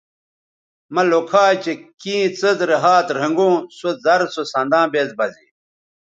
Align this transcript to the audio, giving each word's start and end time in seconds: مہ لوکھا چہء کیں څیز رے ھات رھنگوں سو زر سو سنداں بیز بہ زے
مہ 0.93 1.01
لوکھا 1.09 1.45
چہء 1.63 1.75
کیں 2.01 2.23
څیز 2.39 2.59
رے 2.69 2.77
ھات 2.83 3.07
رھنگوں 3.19 3.55
سو 3.77 3.89
زر 4.03 4.21
سو 4.33 4.41
سنداں 4.53 4.85
بیز 4.91 5.09
بہ 5.17 5.25
زے 5.33 5.45